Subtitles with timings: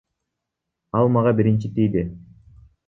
[0.97, 2.03] Ал мага биринчи тийди.